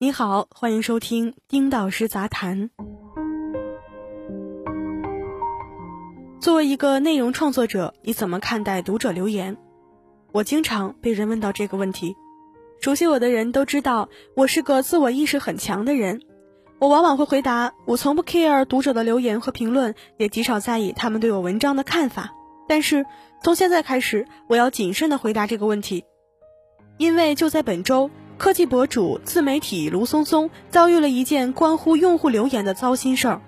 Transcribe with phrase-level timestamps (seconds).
[0.00, 2.70] 你好，欢迎收听丁导师杂谈。
[6.40, 9.56] 作为一个内容创作者，你怎么看待读者留言？
[10.30, 12.14] 我经常被人问到这个问题。
[12.80, 16.22] 熟悉我的人都知道，我是个自我意识很强的人。
[16.78, 22.30] 我往往会回答：我从不 care 读者的留言和评论，也极少在意他们对我文章的看法。
[22.68, 23.04] 但是
[23.42, 26.04] 从现在开始，我要谨慎的回答这个问题，
[26.98, 28.12] 因为就在本周。
[28.38, 33.40] 科技博主、自媒体卢松松遭遇了一件关乎用户留言的糟心事儿。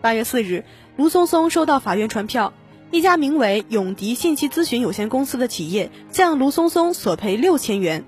[0.00, 0.64] 八月四日，
[0.96, 2.52] 卢松松收到法院传票，
[2.90, 8.04] 一家名为永迪信息咨询有限公司的企业向卢松松索赔六千元，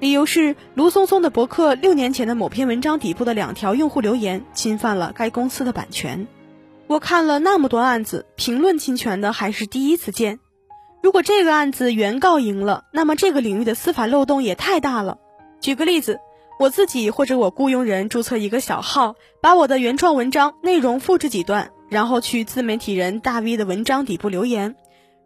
[0.00, 6.28] 理由是卢松松的博客六年前的某篇文章底部的两条用户留言侵犯了该公司的版权。
[6.88, 10.40] 我看了那么多案子，评论侵权的还是第一次见。
[11.02, 15.16] 如果这个案子原告赢了，那么这个领域的司法漏洞也太大了。
[15.60, 16.20] 举个例子，
[16.58, 24.76] 我自己或者我雇佣人注册一个小号，把我的原创文章内容复制几段，然后去自媒体人大 V 的文章底部留言，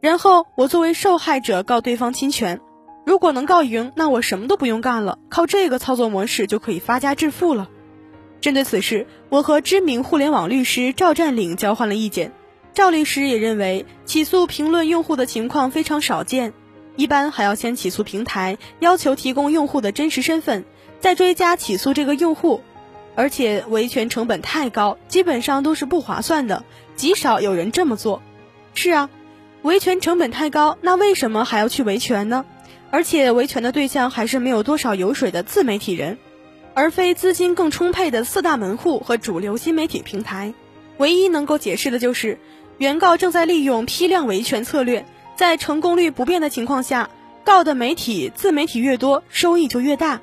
[0.00, 2.60] 然后我作为受害者告对方侵权。
[3.04, 7.68] 如果能告赢，那我什么都不用干了，靠这个操作模式就可以发家致富了。
[8.40, 12.32] 针对此事，我和知名互联网律师赵占领交换了意见。
[12.74, 16.54] 赵律师也认为，起诉评论用户的情况非常少见。
[16.96, 20.64] 一般还要先起诉平台，要求提供用户的真实身份，
[21.00, 22.60] 再追加起诉这个用户，
[23.14, 28.22] 而且维权成本太高，基本上都是不划算的，极少有人这么做。
[28.74, 29.10] 是啊，
[29.62, 32.44] 维权成本太高，那为什么还要去维权呢？
[32.90, 36.18] 而且维权的对象还是没有多少油水的自媒体人，
[36.74, 40.52] 而非资金更充沛的四大门户和主流新媒体平台。
[40.98, 42.38] 唯一能够解释的就是，
[42.76, 45.06] 原告正在利用批量维权策略。
[45.34, 47.10] 在成功率不变的情况下，
[47.44, 50.20] 告的媒体自媒体越多，收益就越大。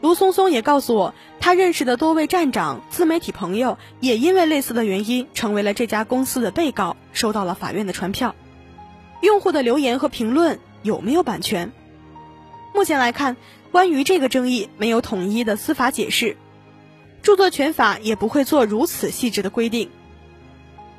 [0.00, 8.34] 卢松松也告诉我，他认识的多位站长、自媒体朋友也因为类似的原因成为了这家公司的被告，收到了法院的传票。
[9.20, 11.70] 用户的留言和评论有没有版权？
[12.74, 13.36] 目前来看，
[13.70, 16.36] 关于这个争议没有统一的司法解释，
[17.22, 19.90] 著作权法也不会做如此细致的规定。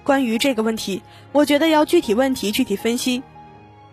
[0.04, 3.24] 关于这个问题，我觉得要具体问题具体分析。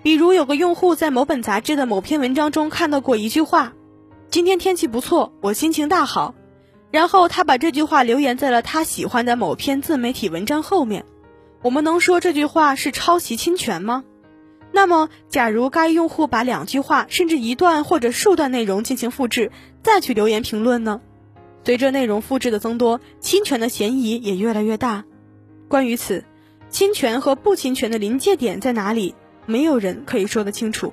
[0.03, 3.75] 比如，有个用户在某本杂志的某篇文章中看到过一句话
[4.31, 6.34] ：“今天天气不错，我心情大好。”
[6.91, 11.04] 然后他把这句话留言在了他喜欢的某篇自媒体文章后面。
[11.62, 14.04] 我们能说这句话是抄袭侵权吗？
[14.72, 21.00] 那么，假如该用户把两句话甚至一段或者数段内容进行复制，再去留言评论呢？
[21.65, 25.04] 随着内容复制的增多，侵权的嫌疑也越来越大。
[25.71, 26.25] 关于此，
[26.69, 29.15] 侵权和不侵权的临界点在哪里？
[29.47, 30.93] 没有人可以说得清楚。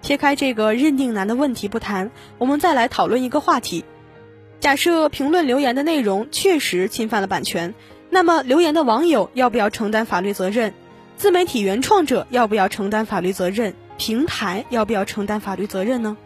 [0.00, 3.84] 撇开这个认定难的问题不谈，我们再来讨论一个话题：
[4.60, 7.74] 假设评论留言的内容确实侵犯了版权，
[8.08, 10.72] 那么留言的网友要不要承担法律责任？
[11.18, 13.74] 自媒体原创者要不要承担法律责任？
[13.98, 16.16] 平台要不要承担法律责任呢？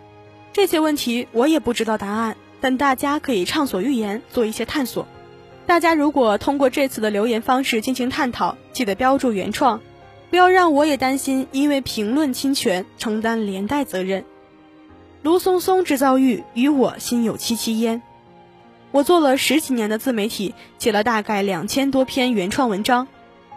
[0.53, 5.09] 这些问题我也不知道答案，但大家可以畅所欲言，做一些探索。
[5.69, 9.83] 大家如果通过这次的留言方式进行探讨，记得标注原创，
[10.31, 14.25] 不要让我也担心因为评论侵权承担连带责任。
[15.23, 18.01] 卢松松之遭遇与我心有戚戚焉。
[18.93, 23.07] 我做了十几年的自媒体，写了大概两千多篇原创文章，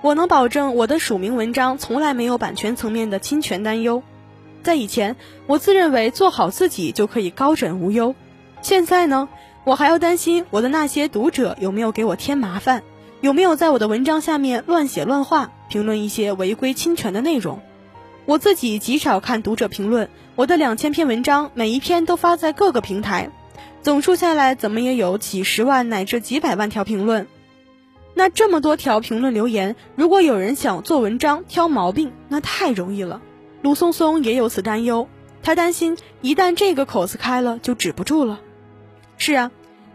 [0.01, 4.03] 我能保证我的署名文章从来没有版权层面的侵权担忧。
[4.63, 5.15] 在以前，
[5.47, 8.15] 我自认为做好自己就可以高枕无忧，
[8.61, 9.29] 现在呢？
[9.63, 12.81] 我还要担心我的那些读者有没有给我添麻烦，
[13.21, 17.61] 有没有在我的文章下面乱写乱画，评论一些违规侵权的内容。
[18.25, 23.29] 我自己极少看读者评论，我的两千篇文章每一篇都发在各个平台，
[23.83, 27.27] 总数下来怎么也有几十万乃至几百万条评论。
[28.15, 33.21] 那这么多条评论留言，如果有人想做文章挑毛病，那太容易了。
[33.61, 35.07] 卢松松也有此担忧，
[35.43, 38.39] 他担心一旦这个口子开了，就止不住了。
[39.23, 39.51] 是啊，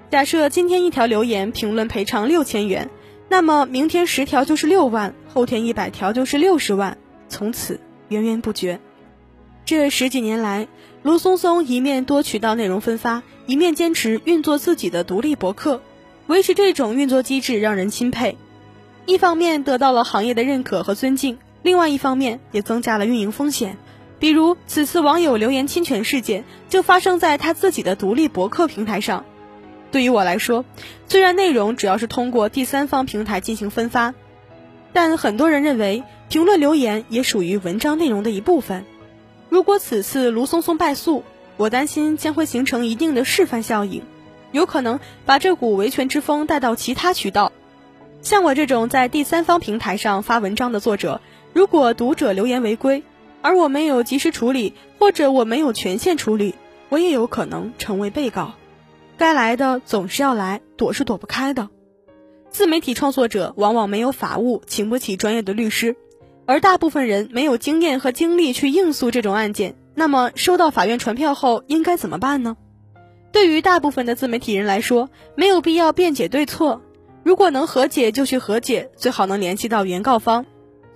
[0.08, 2.90] 假设今天一条留言评论赔偿六千元，
[3.28, 6.96] 那么明天十条就是六万，后天一百条就是六十万，
[7.28, 8.78] 从此源源不绝。
[9.64, 10.68] 这十几年来，
[11.02, 15.82] 卢松松一面多渠道内容分发，一面坚持运作自己的独立博客，
[16.28, 18.38] 维持这种运作机制让人钦佩。
[19.06, 23.76] 一方面得到了行业的认可和尊敬，另外一方面也增加了运营风险。
[24.18, 29.24] 比如此次网友留言侵权事件就发生在他自己的独立博客平台上。
[29.92, 30.64] 对于我来说，
[31.06, 34.14] 虽然内容主要是通过第三方平台进行分发，
[34.92, 38.84] 但很多人认为评论留言也属于文章内容的一部分。
[39.48, 41.22] 如果此次卢松松败诉，
[41.56, 44.02] 我担心将会形成一定的示范效应，
[44.50, 47.52] 有可能把这股维权之风带到其他渠道。
[48.22, 51.20] 像我这种在第三方平台上发文章的作者，
[51.52, 53.04] 如果读者留言违规，
[53.46, 56.56] 而我没有及时处理，或者我没有权限处理，
[56.88, 58.54] 我也有可能成为被告。
[59.16, 61.68] 该来的总是要来，躲是躲不开的。
[62.50, 65.94] 自媒体创作者往往没有法务，请不起专业的律师，
[66.44, 69.76] 而大部分人没有经验和精力去应诉这种案件。
[69.94, 72.56] 那么，收到法院传票后应该怎么办呢？
[73.30, 76.82] 对于大部分的自媒体人来说，没有必要辩解对错。
[77.22, 80.46] 如果能和解就去和解，最好能联系到原告方。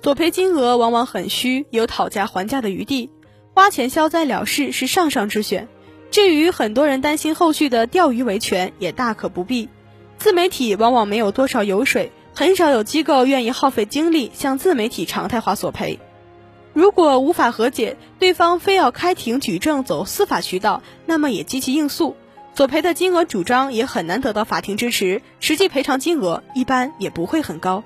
[0.02, 3.10] 索赔金额往往很虚，有讨价还价的余地，
[3.52, 5.68] 花钱消灾了事是上上之选。
[6.10, 9.68] 至于很多人担心后续的钓鱼维权，也大可不必。
[10.16, 15.98] 自媒体往往没有多少油水，很少有机构愿意耗费精力向自媒体常态化索赔。
[16.72, 22.16] 如果无法和解，对方非要开庭举证走司法渠道，那么也积极应诉。
[22.54, 27.84] 索赔的金额主张也很难得到法庭支持，实际赔偿金额一般也不会很高。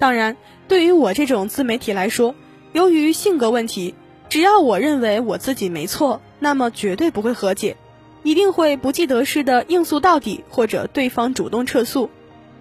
[0.00, 2.34] 当然，对于我这种自媒体来说，
[2.72, 3.94] 由于性格问题，
[4.30, 7.76] 只要我认为我自己没错，那么绝对不会和解，
[8.22, 12.08] 一定会不计得失的应诉到底，或者对方主动撤诉。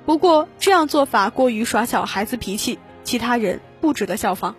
[0.06, 4.56] 不过这样做法过于耍小孩子脾气，其他人不值得效仿。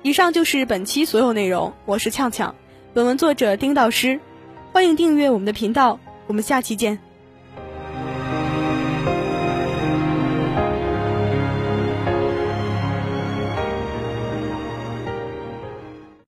[0.00, 2.54] 以上就是本期所有内容，我是呛呛，
[2.94, 4.20] 本文作者丁道师。
[4.72, 7.11] 欢迎订阅我们的频道，我们下期见。